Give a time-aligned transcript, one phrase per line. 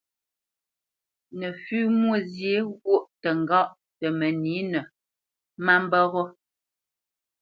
[1.39, 3.67] Nəfʉ́ Mwôzyě ghwôʼ təŋgáʼ
[3.99, 4.79] tə mənǐnə
[5.65, 6.23] má mbə́ ghó.